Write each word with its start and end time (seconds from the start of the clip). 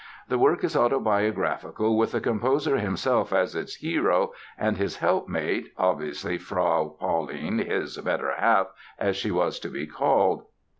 The 0.29 0.39
work 0.39 0.63
is 0.63 0.75
autobiographical 0.75 1.95
with 1.95 2.13
the 2.13 2.21
composer 2.21 2.77
himself 2.79 3.31
as 3.31 3.55
its 3.55 3.75
hero 3.75 4.31
and 4.57 4.75
his 4.77 4.97
helpmate, 4.97 5.71
(obviously 5.77 6.39
Frau 6.39 6.95
Pauline, 6.99 7.59
his 7.59 7.99
"better 7.99 8.33
half" 8.35 8.69
as 8.97 9.15
she 9.15 9.29
was 9.29 9.59
to 9.59 9.69
be 9.69 9.85
called). 9.85 10.45